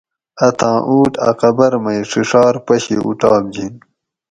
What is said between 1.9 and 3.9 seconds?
ڛڛار پشی اُوٹاپ جِن